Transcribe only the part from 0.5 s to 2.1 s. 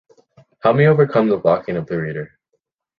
Help me overcome the blocking of the